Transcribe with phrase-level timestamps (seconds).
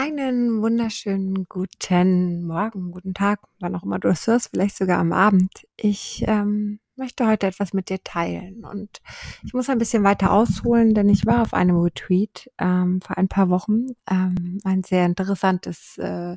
[0.00, 5.12] Einen wunderschönen guten Morgen, guten Tag, wann auch immer du es hörst, vielleicht sogar am
[5.12, 5.66] Abend.
[5.76, 9.00] Ich ähm, möchte heute etwas mit dir teilen und
[9.42, 13.26] ich muss ein bisschen weiter ausholen, denn ich war auf einem Retreat ähm, vor ein
[13.26, 13.86] paar Wochen.
[14.08, 16.36] Ähm, ein sehr interessantes äh,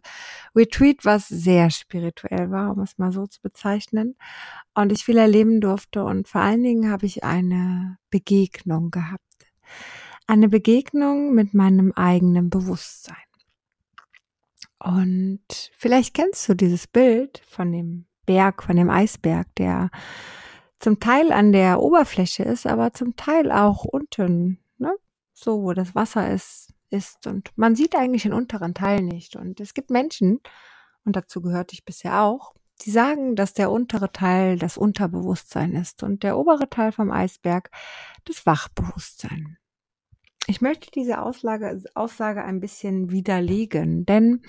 [0.56, 4.16] Retreat, was sehr spirituell war, um es mal so zu bezeichnen.
[4.74, 9.22] Und ich viel erleben durfte und vor allen Dingen habe ich eine Begegnung gehabt.
[10.26, 13.18] Eine Begegnung mit meinem eigenen Bewusstsein.
[14.84, 19.92] Und vielleicht kennst du dieses Bild von dem Berg, von dem Eisberg, der
[20.80, 24.96] zum Teil an der Oberfläche ist, aber zum Teil auch unten, ne?
[25.34, 27.28] so wo das Wasser ist, ist.
[27.28, 29.36] Und man sieht eigentlich den unteren Teil nicht.
[29.36, 30.40] Und es gibt Menschen,
[31.06, 36.02] und dazu gehörte ich bisher auch, die sagen, dass der untere Teil das Unterbewusstsein ist
[36.02, 37.70] und der obere Teil vom Eisberg
[38.26, 39.58] das Wachbewusstsein.
[40.48, 44.42] Ich möchte diese Aussage, Aussage ein bisschen widerlegen, denn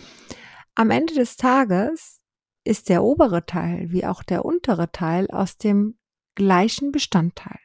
[0.75, 2.23] am Ende des Tages
[2.65, 5.99] ist der obere Teil wie auch der untere Teil aus dem
[6.35, 7.59] gleichen Bestandteil.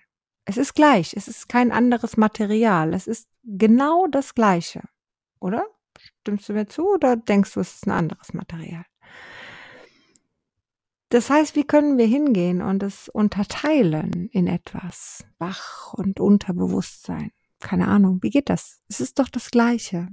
[0.45, 4.81] Es ist gleich, es ist kein anderes Material, es ist genau das gleiche,
[5.39, 5.65] oder?
[6.21, 8.85] Stimmst du mir zu oder denkst du, es ist ein anderes Material?
[11.09, 17.31] Das heißt, wie können wir hingehen und es unterteilen in etwas, Wach und Unterbewusstsein?
[17.59, 18.81] Keine Ahnung, wie geht das?
[18.87, 20.07] Es ist doch das Gleiche.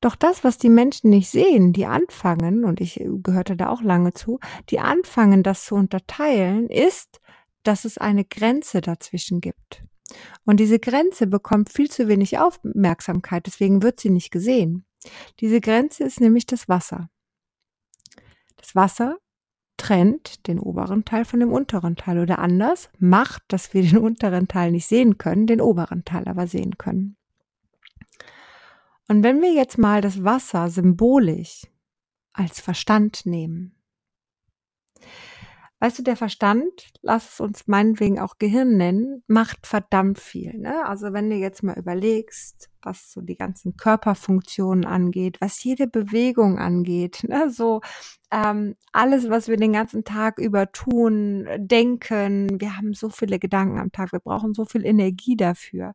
[0.00, 4.12] Doch das, was die Menschen nicht sehen, die anfangen, und ich gehörte da auch lange
[4.12, 7.20] zu, die anfangen, das zu unterteilen, ist,
[7.62, 9.82] dass es eine Grenze dazwischen gibt.
[10.44, 14.84] Und diese Grenze bekommt viel zu wenig Aufmerksamkeit, deswegen wird sie nicht gesehen.
[15.40, 17.08] Diese Grenze ist nämlich das Wasser.
[18.56, 19.18] Das Wasser
[19.84, 24.48] trennt den oberen Teil von dem unteren Teil oder anders macht, dass wir den unteren
[24.48, 27.18] Teil nicht sehen können, den oberen Teil aber sehen können.
[29.08, 31.66] Und wenn wir jetzt mal das Wasser symbolisch
[32.32, 33.76] als Verstand nehmen,
[35.84, 40.56] Weißt du, der Verstand, lass es uns meinetwegen auch Gehirn nennen, macht verdammt viel.
[40.56, 40.86] Ne?
[40.86, 46.58] Also wenn du jetzt mal überlegst, was so die ganzen Körperfunktionen angeht, was jede Bewegung
[46.58, 47.50] angeht, ne?
[47.50, 47.82] so
[48.30, 53.78] ähm, alles, was wir den ganzen Tag über tun, denken, wir haben so viele Gedanken
[53.78, 55.92] am Tag, wir brauchen so viel Energie dafür.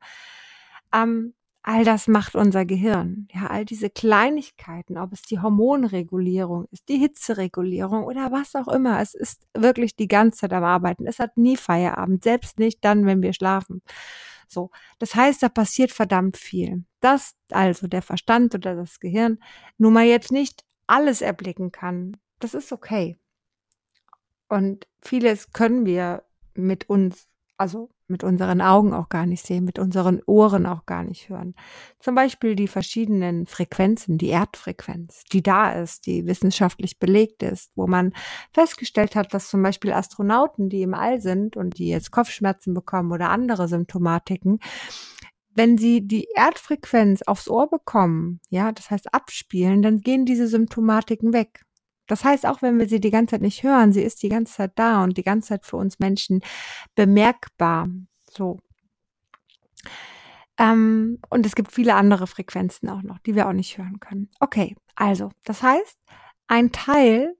[0.93, 1.33] Ähm,
[1.69, 3.27] all das macht unser Gehirn.
[3.31, 8.99] Ja, all diese Kleinigkeiten, ob es die Hormonregulierung ist, die Hitzeregulierung oder was auch immer.
[8.99, 11.05] Es ist wirklich die ganze Zeit am Arbeiten.
[11.05, 13.83] Es hat nie Feierabend, selbst nicht dann, wenn wir schlafen.
[14.47, 14.71] So.
[14.97, 16.85] Das heißt, da passiert verdammt viel.
[17.01, 19.37] Das also der Verstand oder das Gehirn
[19.77, 22.17] nun mal jetzt nicht alles erblicken kann.
[22.39, 23.15] Das ist okay.
[24.47, 26.23] Und vieles können wir
[26.55, 27.27] mit uns,
[27.57, 31.55] also mit unseren Augen auch gar nicht sehen, mit unseren Ohren auch gar nicht hören.
[31.99, 37.87] Zum Beispiel die verschiedenen Frequenzen, die Erdfrequenz, die da ist, die wissenschaftlich belegt ist, wo
[37.87, 38.13] man
[38.53, 43.11] festgestellt hat, dass zum Beispiel Astronauten, die im All sind und die jetzt Kopfschmerzen bekommen
[43.11, 44.59] oder andere Symptomatiken,
[45.55, 51.33] wenn sie die Erdfrequenz aufs Ohr bekommen, ja, das heißt abspielen, dann gehen diese Symptomatiken
[51.33, 51.65] weg.
[52.09, 54.53] Das heißt, auch wenn wir sie die ganze Zeit nicht hören, sie ist die ganze
[54.55, 56.41] Zeit da und die ganze Zeit für uns Menschen
[56.95, 57.87] bemerkbar.
[58.29, 58.59] So.
[60.57, 64.29] Ähm, und es gibt viele andere Frequenzen auch noch, die wir auch nicht hören können.
[64.39, 65.97] Okay, also, das heißt,
[66.47, 67.35] ein Teil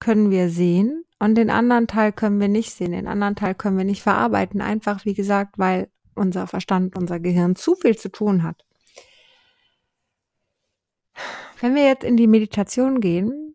[0.00, 2.92] können wir sehen und den anderen Teil können wir nicht sehen.
[2.92, 4.62] Den anderen Teil können wir nicht verarbeiten.
[4.62, 8.64] Einfach, wie gesagt, weil unser Verstand, unser Gehirn zu viel zu tun hat.
[11.60, 13.54] Wenn wir jetzt in die Meditation gehen,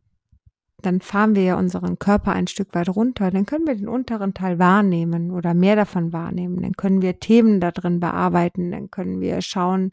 [0.82, 4.34] dann fahren wir ja unseren Körper ein Stück weit runter, dann können wir den unteren
[4.34, 9.22] Teil wahrnehmen oder mehr davon wahrnehmen, dann können wir Themen da drin bearbeiten, dann können
[9.22, 9.92] wir schauen,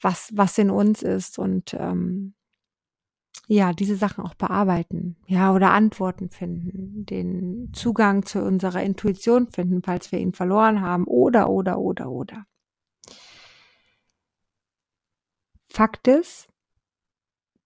[0.00, 2.34] was, was in uns ist und ähm,
[3.48, 9.82] ja, diese Sachen auch bearbeiten, ja, oder Antworten finden, den Zugang zu unserer Intuition finden,
[9.82, 12.46] falls wir ihn verloren haben, oder, oder, oder, oder.
[15.68, 16.49] Fakt ist,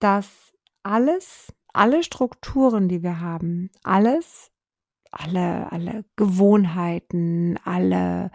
[0.04, 0.52] dass
[0.82, 4.52] alles, alle Strukturen, die wir haben, alles,
[5.10, 8.30] alle, alle Gewohnheiten, alle,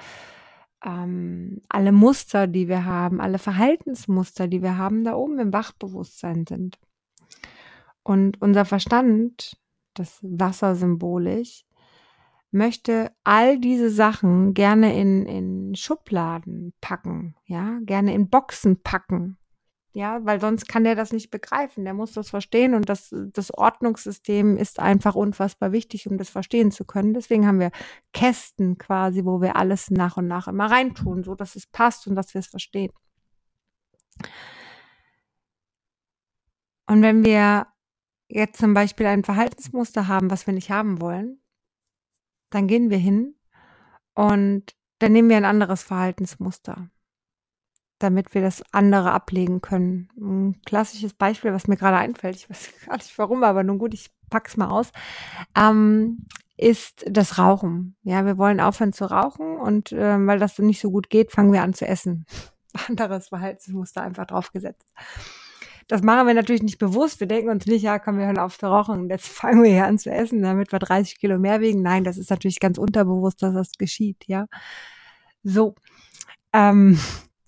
[0.84, 6.48] ähm, alle Muster, die wir haben, alle Verhaltensmuster, die wir haben, da oben im Wachbewusstsein
[6.48, 6.80] sind.
[8.02, 9.56] Und unser Verstand,
[9.94, 11.66] das Wasser symbolisch,
[12.50, 19.38] möchte all diese Sachen gerne in, in Schubladen packen, ja, gerne in Boxen packen,
[19.92, 21.84] ja, weil sonst kann der das nicht begreifen.
[21.84, 26.72] Der muss das verstehen und das, das Ordnungssystem ist einfach unfassbar wichtig, um das verstehen
[26.72, 27.14] zu können.
[27.14, 27.72] Deswegen haben wir
[28.14, 32.16] Kästen quasi, wo wir alles nach und nach immer reintun, so dass es passt und
[32.16, 32.92] dass wir es verstehen.
[36.88, 37.68] Und wenn wir
[38.28, 41.42] jetzt zum Beispiel ein Verhaltensmuster haben, was wir nicht haben wollen,
[42.52, 43.36] dann gehen wir hin
[44.14, 46.90] und dann nehmen wir ein anderes Verhaltensmuster,
[48.00, 50.10] damit wir das andere ablegen können.
[50.18, 53.94] Ein klassisches Beispiel, was mir gerade einfällt, ich weiß gar nicht warum, aber nun gut,
[53.94, 54.92] ich pack's mal aus,
[55.56, 56.26] ähm,
[56.58, 57.96] ist das Rauchen.
[58.04, 61.54] Ja, wir wollen aufhören zu rauchen und äh, weil das nicht so gut geht, fangen
[61.54, 62.26] wir an zu essen.
[62.88, 64.92] Anderes Verhaltensmuster einfach draufgesetzt.
[65.88, 67.20] Das machen wir natürlich nicht bewusst.
[67.20, 69.88] Wir denken uns nicht, ja, komm, wir hören auf zu rauchen jetzt fangen wir hier
[69.88, 71.82] an zu essen, damit wir 30 Kilo mehr wiegen.
[71.82, 74.46] Nein, das ist natürlich ganz unterbewusst, dass das geschieht, ja.
[75.44, 75.76] So.
[76.54, 77.00] Ähm,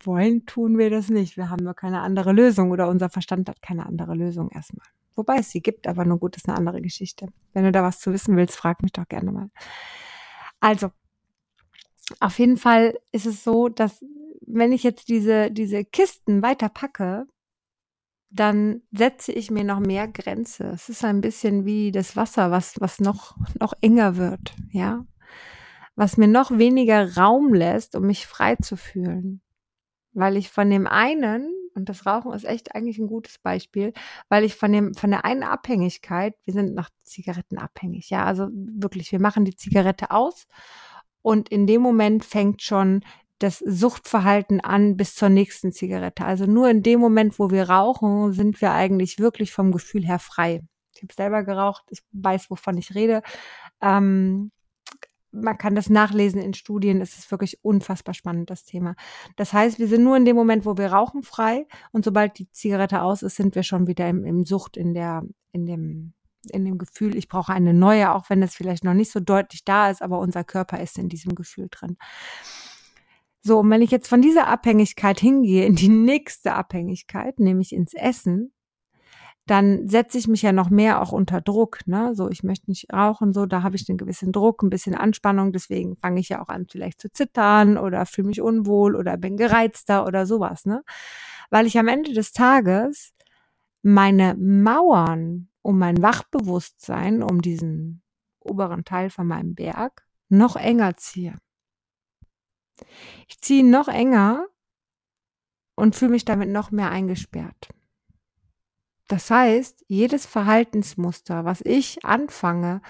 [0.06, 1.38] wollen tun wir das nicht.
[1.38, 4.88] Wir haben nur keine andere Lösung oder unser Verstand hat keine andere Lösung erstmal.
[5.16, 7.28] Wobei es sie gibt, aber nur gut, ist eine andere Geschichte.
[7.54, 9.50] Wenn du da was zu wissen willst, frag mich doch gerne mal.
[10.60, 10.92] Also,
[12.20, 14.04] auf jeden Fall ist es so, dass
[14.46, 17.26] wenn ich jetzt diese, diese Kisten weiter packe,
[18.30, 20.66] dann setze ich mir noch mehr Grenze.
[20.68, 25.06] Es ist ein bisschen wie das Wasser, was, was noch, noch enger wird, ja.
[25.96, 29.42] Was mir noch weniger Raum lässt, um mich frei zu fühlen.
[30.14, 33.94] Weil ich von dem einen, und das Rauchen ist echt eigentlich ein gutes Beispiel,
[34.30, 38.48] weil ich von dem, von der einen Abhängigkeit, wir sind nach Zigaretten abhängig, ja, also
[38.52, 40.48] wirklich, wir machen die Zigarette aus
[41.22, 43.04] und in dem Moment fängt schon
[43.40, 46.26] das Suchtverhalten an bis zur nächsten Zigarette.
[46.26, 50.20] Also nur in dem Moment, wo wir rauchen, sind wir eigentlich wirklich vom Gefühl her
[50.20, 50.62] frei.
[50.94, 53.24] Ich habe selber geraucht, ich weiß, wovon ich rede.
[53.82, 54.52] Ähm,
[55.32, 58.96] man kann das nachlesen in Studien, es ist wirklich unfassbar spannend, das Thema.
[59.36, 62.50] Das heißt, wir sind nur in dem Moment, wo wir rauchen, frei und sobald die
[62.52, 66.14] Zigarette aus ist, sind wir schon wieder im, im Sucht, in der, in dem,
[66.50, 69.64] in dem Gefühl, ich brauche eine neue, auch wenn es vielleicht noch nicht so deutlich
[69.64, 71.98] da ist, aber unser Körper ist in diesem Gefühl drin.
[73.44, 77.94] So, und wenn ich jetzt von dieser Abhängigkeit hingehe in die nächste Abhängigkeit, nämlich ins
[77.94, 78.54] Essen,
[79.52, 81.86] dann setze ich mich ja noch mehr auch unter Druck.
[81.86, 82.16] Ne?
[82.16, 85.52] So, ich möchte nicht rauchen, so, da habe ich einen gewissen Druck, ein bisschen Anspannung,
[85.52, 89.36] deswegen fange ich ja auch an, vielleicht zu zittern oder fühle mich unwohl oder bin
[89.36, 90.86] gereizter oder sowas, ne?
[91.50, 93.12] Weil ich am Ende des Tages
[93.82, 98.04] meine Mauern um mein Wachbewusstsein, um diesen
[98.40, 101.36] oberen Teil von meinem Berg, noch enger ziehe.
[103.28, 104.48] Ich ziehe noch enger
[105.76, 107.68] und fühle mich damit noch mehr eingesperrt.
[109.12, 112.82] Das heißt, jedes Verhaltensmuster, was ich anfange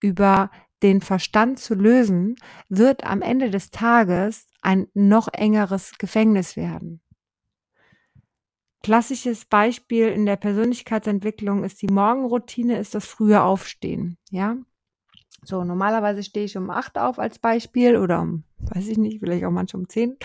[0.00, 0.50] über
[0.82, 2.36] den Verstand zu lösen,
[2.70, 7.02] wird am Ende des Tages ein noch engeres Gefängnis werden.
[8.82, 14.16] Klassisches Beispiel in der Persönlichkeitsentwicklung ist die Morgenroutine, ist das frühe Aufstehen.
[14.30, 14.56] Ja,
[15.44, 19.44] so, normalerweise stehe ich um acht auf als Beispiel oder um, weiß ich nicht, vielleicht
[19.44, 20.16] auch manchmal um zehn.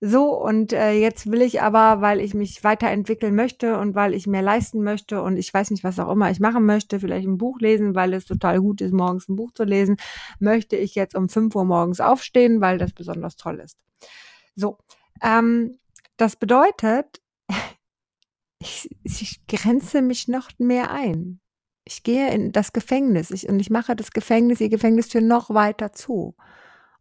[0.00, 4.28] So, und äh, jetzt will ich aber, weil ich mich weiterentwickeln möchte und weil ich
[4.28, 7.36] mehr leisten möchte und ich weiß nicht, was auch immer ich machen möchte, vielleicht ein
[7.36, 9.96] Buch lesen, weil es total gut ist, morgens ein Buch zu lesen,
[10.38, 13.76] möchte ich jetzt um fünf Uhr morgens aufstehen, weil das besonders toll ist.
[14.54, 14.78] So,
[15.20, 15.78] ähm,
[16.16, 17.20] das bedeutet,
[18.60, 21.40] ich, ich grenze mich noch mehr ein.
[21.84, 25.92] Ich gehe in das Gefängnis ich, und ich mache das Gefängnis, die Gefängnistür noch weiter
[25.92, 26.36] zu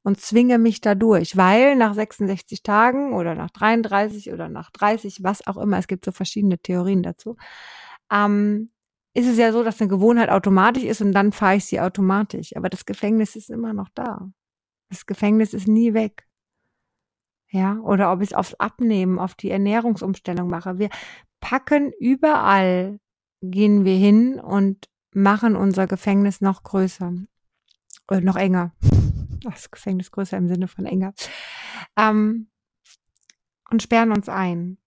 [0.03, 5.45] und zwinge mich dadurch, weil nach 66 Tagen oder nach 33 oder nach 30, was
[5.47, 7.37] auch immer, es gibt so verschiedene Theorien dazu,
[8.11, 8.69] ähm,
[9.13, 12.55] ist es ja so, dass eine Gewohnheit automatisch ist und dann fahre ich sie automatisch.
[12.55, 14.29] Aber das Gefängnis ist immer noch da.
[14.89, 16.27] Das Gefängnis ist nie weg.
[17.49, 20.77] Ja, oder ob ich es aufs Abnehmen, auf die Ernährungsumstellung mache.
[20.77, 20.89] Wir
[21.39, 22.99] packen überall
[23.41, 27.13] gehen wir hin und machen unser Gefängnis noch größer.
[28.09, 28.71] Oder noch enger.
[29.49, 31.13] Das Gefängnis größer im Sinne von enger.
[31.95, 32.49] Ähm,
[33.69, 34.77] und sperren uns ein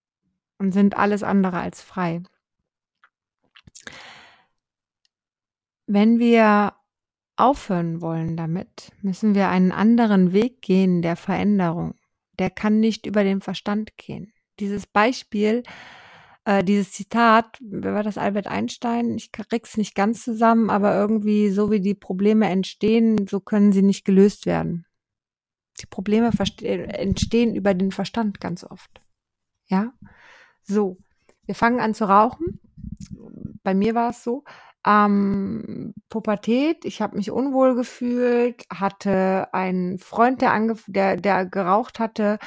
[0.58, 2.22] und sind alles andere als frei.
[5.86, 6.74] Wenn wir
[7.36, 11.94] aufhören wollen damit, müssen wir einen anderen Weg gehen der Veränderung.
[12.38, 14.32] Der kann nicht über den Verstand gehen.
[14.60, 15.62] Dieses Beispiel
[16.44, 19.16] äh, dieses Zitat, wer war das, Albert Einstein?
[19.16, 23.82] Ich krieg's nicht ganz zusammen, aber irgendwie so wie die Probleme entstehen, so können sie
[23.82, 24.86] nicht gelöst werden.
[25.80, 26.30] Die Probleme
[26.62, 29.00] entstehen über den Verstand ganz oft.
[29.66, 29.92] Ja?
[30.62, 30.98] So.
[31.46, 32.60] Wir fangen an zu rauchen.
[33.62, 34.44] Bei mir war es so.
[34.86, 42.38] Ähm, Pubertät, ich habe mich unwohl gefühlt, hatte einen Freund, der, der, der geraucht hatte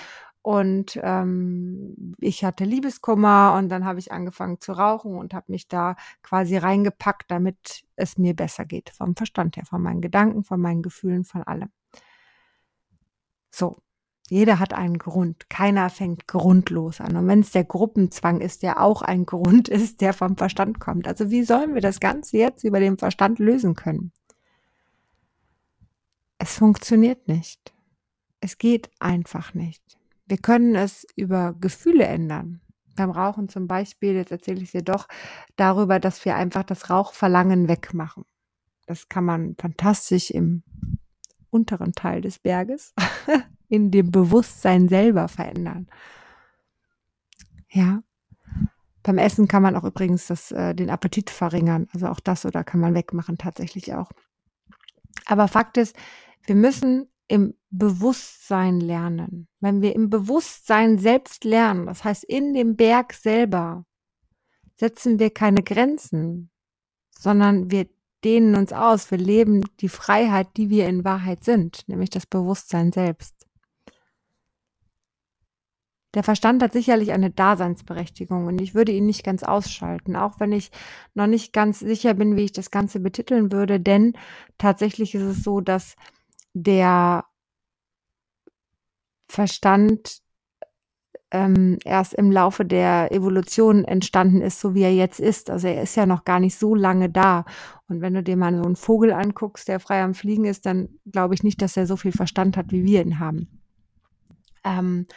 [0.44, 5.70] und ähm, ich hatte Liebeskummer und dann habe ich angefangen zu rauchen und habe mich
[5.70, 8.90] da quasi reingepackt, damit es mir besser geht.
[8.90, 11.70] Vom Verstand her, von meinen Gedanken, von meinen Gefühlen, von allem.
[13.52, 13.78] So,
[14.30, 15.50] Jeder hat einen Grund.
[15.50, 17.16] Keiner fängt grundlos an.
[17.16, 21.08] Und wenn es der Gruppenzwang ist, der auch ein Grund ist, der vom Verstand kommt.
[21.08, 24.12] Also wie sollen wir das Ganze jetzt über den Verstand lösen können?
[26.38, 27.74] Es funktioniert nicht.
[28.42, 29.98] Es geht einfach nicht.
[30.26, 32.62] Wir können es über Gefühle ändern.
[32.96, 35.08] Beim Rauchen zum Beispiel, jetzt erzähle ich dir doch
[35.56, 38.26] darüber, dass wir einfach das Rauchverlangen wegmachen.
[38.86, 40.64] Das kann man fantastisch im
[41.50, 42.94] unteren Teil des Berges
[43.70, 45.88] in dem Bewusstsein selber verändern.
[47.70, 48.04] Ja.
[49.02, 51.88] Beim Essen kann man auch übrigens das, äh, den Appetit verringern.
[51.94, 54.12] Also auch das oder kann man wegmachen tatsächlich auch.
[55.26, 55.96] Aber Fakt ist,
[56.46, 59.48] wir müssen im Bewusstsein lernen.
[59.60, 63.86] Wenn wir im Bewusstsein selbst lernen, das heißt in dem Berg selber,
[64.76, 66.52] setzen wir keine Grenzen,
[67.18, 67.88] sondern wir
[68.24, 69.10] dehnen uns aus.
[69.10, 73.34] Wir leben die Freiheit, die wir in Wahrheit sind, nämlich das Bewusstsein selbst.
[76.14, 80.52] Der Verstand hat sicherlich eine Daseinsberechtigung und ich würde ihn nicht ganz ausschalten, auch wenn
[80.52, 80.70] ich
[81.16, 84.14] noch nicht ganz sicher bin, wie ich das Ganze betiteln würde, denn
[84.60, 85.96] tatsächlich ist es so, dass
[86.54, 87.26] der
[89.34, 90.20] Verstand
[91.32, 95.50] ähm, erst im Laufe der Evolution entstanden ist, so wie er jetzt ist.
[95.50, 97.46] Also er ist ja noch gar nicht so lange da.
[97.88, 101.00] Und wenn du dir mal so einen Vogel anguckst, der frei am Fliegen ist, dann
[101.12, 103.64] glaube ich nicht, dass er so viel Verstand hat, wie wir ihn haben.
[104.64, 105.08] Ähm,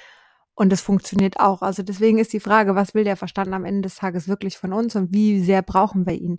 [0.55, 1.61] und es funktioniert auch.
[1.61, 4.73] Also deswegen ist die Frage, was will der Verstand am Ende des Tages wirklich von
[4.73, 6.39] uns und wie sehr brauchen wir ihn?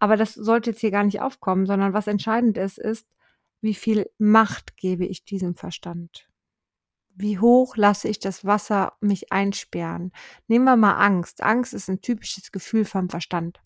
[0.00, 3.06] Aber das sollte jetzt hier gar nicht aufkommen, sondern was entscheidend ist, ist,
[3.60, 6.28] wie viel Macht gebe ich diesem Verstand?
[7.16, 10.12] Wie hoch lasse ich das Wasser mich einsperren?
[10.48, 11.42] Nehmen wir mal Angst.
[11.42, 13.60] Angst ist ein typisches Gefühl vom Verstand,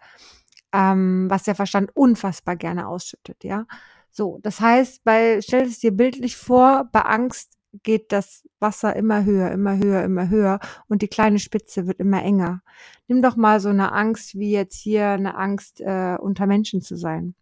[0.73, 3.67] ähm, was der Verstand unfassbar gerne ausschüttet, ja.
[4.11, 7.53] So, das heißt, bei, stell es dir bildlich vor, bei Angst
[7.83, 12.23] geht das Wasser immer höher, immer höher, immer höher und die kleine Spitze wird immer
[12.23, 12.63] enger.
[13.07, 16.97] Nimm doch mal so eine Angst wie jetzt hier eine Angst, äh, unter Menschen zu
[16.97, 17.35] sein.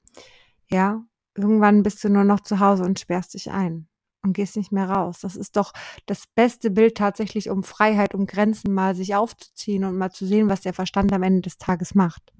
[0.68, 1.04] Ja,
[1.36, 3.88] irgendwann bist du nur noch zu Hause und sperrst dich ein
[4.26, 5.20] und gehst nicht mehr raus.
[5.20, 5.72] Das ist doch
[6.06, 10.48] das beste Bild tatsächlich, um Freiheit, um Grenzen mal sich aufzuziehen und mal zu sehen,
[10.48, 12.32] was der Verstand am Ende des Tages macht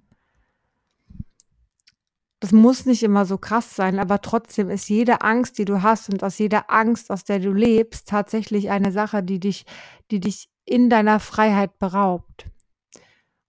[2.40, 6.11] das muss nicht immer so krass sein, aber trotzdem ist jede Angst, die du hast
[6.11, 9.64] und aus jeder Angst, aus der du lebst, tatsächlich eine Sache, die dich,
[10.11, 12.47] die dich in deiner Freiheit beraubt.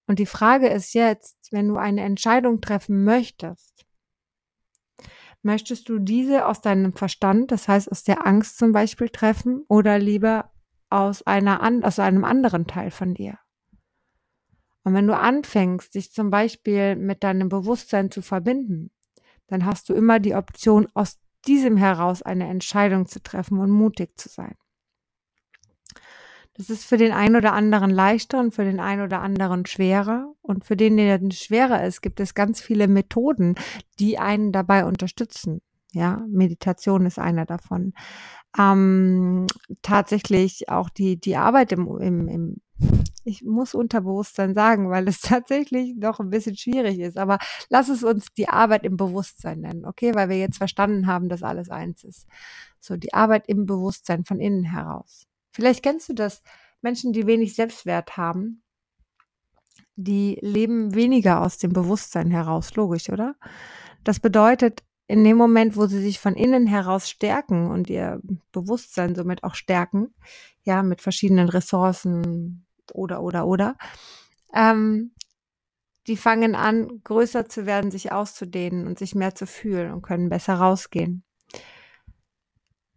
[0.07, 3.85] Und die Frage ist jetzt, wenn du eine Entscheidung treffen möchtest,
[5.47, 9.97] möchtest du diese aus deinem Verstand, das heißt aus der Angst zum Beispiel treffen oder
[9.97, 10.51] lieber
[10.89, 13.39] aus einer, aus einem anderen Teil von dir?
[14.83, 18.91] Und wenn du anfängst, dich zum Beispiel mit deinem Bewusstsein zu verbinden,
[19.47, 24.17] dann hast du immer die Option, aus diesem heraus eine Entscheidung zu treffen und mutig
[24.19, 24.55] zu sein.
[26.57, 30.33] Das ist für den einen oder anderen leichter und für den einen oder anderen schwerer.
[30.41, 33.55] Und für den, der schwerer ist, gibt es ganz viele Methoden,
[33.99, 35.61] die einen dabei unterstützen.
[35.93, 37.93] Ja, Meditation ist einer davon.
[38.57, 39.45] Ähm,
[39.83, 42.55] tatsächlich auch die, die Arbeit im, im, im
[43.23, 47.17] ich muss Unterbewusstsein sagen, weil es tatsächlich noch ein bisschen schwierig ist.
[47.17, 47.37] Aber
[47.69, 50.15] lass es uns die Arbeit im Bewusstsein nennen, okay?
[50.15, 52.25] Weil wir jetzt verstanden haben, dass alles eins ist.
[52.79, 55.26] So, die Arbeit im Bewusstsein von innen heraus.
[55.57, 56.43] Vielleicht kennst du das.
[56.81, 58.61] Menschen, die wenig Selbstwert haben,
[59.95, 62.75] die leben weniger aus dem Bewusstsein heraus.
[62.75, 63.33] Logisch, oder?
[64.03, 68.21] Das bedeutet, in dem Moment, wo sie sich von innen heraus stärken und ihr
[68.51, 70.13] Bewusstsein somit auch stärken,
[70.61, 73.77] ja, mit verschiedenen Ressourcen, oder, oder, oder.
[74.53, 75.15] Ähm,
[76.05, 80.29] die fangen an, größer zu werden, sich auszudehnen und sich mehr zu fühlen und können
[80.29, 81.23] besser rausgehen.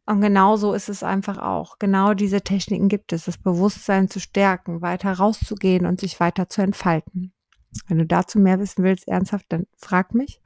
[0.07, 1.79] Und genau so ist es einfach auch.
[1.79, 6.63] Genau diese Techniken gibt es, das Bewusstsein zu stärken, weiter rauszugehen und sich weiter zu
[6.63, 7.33] entfalten.
[7.87, 10.41] Wenn du dazu mehr wissen willst, ernsthaft, dann frag mich.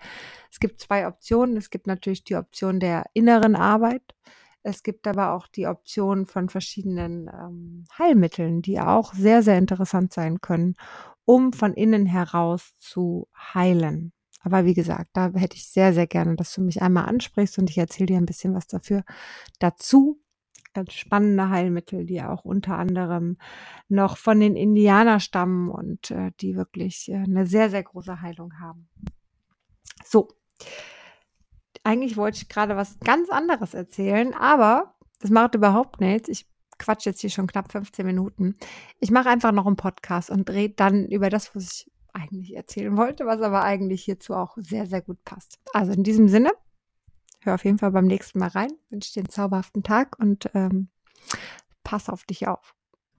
[0.50, 1.56] Es gibt zwei Optionen.
[1.56, 4.02] Es gibt natürlich die Option der inneren Arbeit.
[4.62, 10.12] Es gibt aber auch die Option von verschiedenen ähm, Heilmitteln, die auch sehr, sehr interessant
[10.12, 10.76] sein können,
[11.24, 14.12] um von innen heraus zu heilen.
[14.44, 17.70] Aber wie gesagt, da hätte ich sehr, sehr gerne, dass du mich einmal ansprichst und
[17.70, 19.02] ich erzähle dir ein bisschen was dafür
[19.58, 20.20] dazu.
[20.74, 23.38] Ganz spannende Heilmittel, die auch unter anderem
[23.88, 28.60] noch von den Indianer stammen und äh, die wirklich äh, eine sehr, sehr große Heilung
[28.60, 28.88] haben.
[30.04, 30.28] So,
[31.84, 36.28] eigentlich wollte ich gerade was ganz anderes erzählen, aber das macht überhaupt nichts.
[36.28, 36.46] Ich
[36.78, 38.56] quatsch jetzt hier schon knapp 15 Minuten.
[39.00, 42.96] Ich mache einfach noch einen Podcast und drehe dann über das, was ich eigentlich erzählen
[42.96, 45.58] wollte, was aber eigentlich hierzu auch sehr, sehr gut passt.
[45.72, 46.50] Also in diesem Sinne,
[47.40, 50.88] hör auf jeden Fall beim nächsten Mal rein, wünsche dir einen zauberhaften Tag und ähm,
[51.82, 52.74] pass auf dich auf.